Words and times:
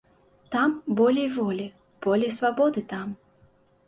Там 0.53 0.71
болей 1.01 1.27
волі, 1.35 1.67
болей 2.05 2.31
свабоды 2.39 2.83
там. 2.95 3.13